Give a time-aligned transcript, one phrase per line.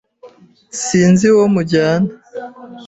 [0.83, 2.11] Sinzi uwo mujyana.